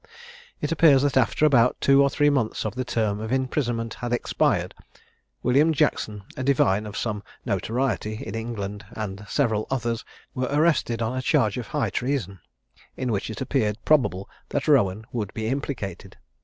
[0.61, 4.11] It appears that after about two or three months of the term of imprisonment had
[4.11, 4.73] expired,
[5.43, 10.03] William Jackson, a divine of some notoriety in England, and several others
[10.33, 12.39] were arrested on a charge of high treason,
[12.97, 16.17] in which it appeared probable that Rowan would be implicated.